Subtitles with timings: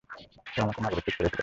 [0.57, 1.39] ও আমাকে না বলে চুপ করে চলে গেছে।